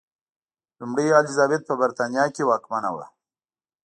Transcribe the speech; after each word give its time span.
لومړۍ 0.79 1.07
الیزابت 1.19 1.61
په 1.65 1.73
برېټانیا 1.81 2.25
کې 2.35 2.47
واکمنه 2.49 2.89
وه. 2.95 3.05